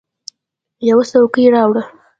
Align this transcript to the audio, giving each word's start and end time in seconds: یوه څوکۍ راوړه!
یوه 0.89 1.03
څوکۍ 1.11 1.45
راوړه! 1.53 1.81